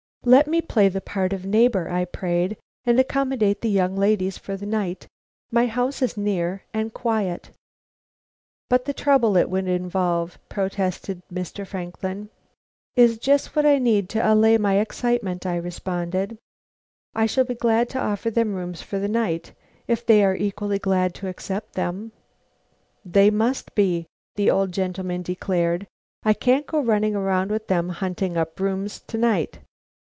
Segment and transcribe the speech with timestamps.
[0.23, 2.55] "Let me play the part of a neighbor," I prayed,
[2.85, 5.07] "and accommodate the young ladies for the night.
[5.49, 7.49] My house is near and quiet."
[8.69, 11.65] "But the trouble it will involve," protested Mr.
[11.65, 12.29] Franklin.
[12.95, 16.37] "Is just what I need to allay my excitement," I responded.
[17.15, 19.53] "I shall be glad to offer them rooms for the night.
[19.87, 22.11] If they are equally glad to accept them"
[23.15, 24.05] "They must be!"
[24.35, 25.87] the old gentleman declared.
[26.21, 29.57] "I can't go running round with them hunting up rooms to night.